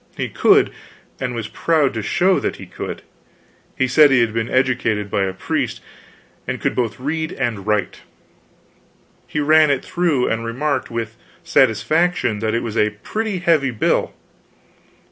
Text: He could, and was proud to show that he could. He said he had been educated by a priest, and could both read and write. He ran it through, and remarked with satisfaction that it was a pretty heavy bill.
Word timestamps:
He 0.17 0.29
could, 0.29 0.71
and 1.19 1.35
was 1.35 1.47
proud 1.47 1.93
to 1.93 2.01
show 2.01 2.39
that 2.39 2.55
he 2.55 2.65
could. 2.65 3.03
He 3.77 3.87
said 3.87 4.09
he 4.09 4.21
had 4.21 4.33
been 4.33 4.49
educated 4.49 5.11
by 5.11 5.25
a 5.25 5.31
priest, 5.33 5.79
and 6.47 6.59
could 6.59 6.73
both 6.73 6.99
read 6.99 7.31
and 7.33 7.67
write. 7.67 8.01
He 9.27 9.39
ran 9.41 9.69
it 9.69 9.85
through, 9.85 10.27
and 10.27 10.43
remarked 10.43 10.89
with 10.89 11.17
satisfaction 11.43 12.39
that 12.39 12.55
it 12.55 12.63
was 12.63 12.77
a 12.79 12.89
pretty 13.03 13.37
heavy 13.37 13.69
bill. 13.69 14.15